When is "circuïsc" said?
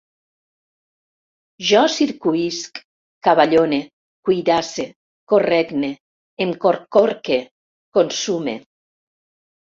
1.95-2.79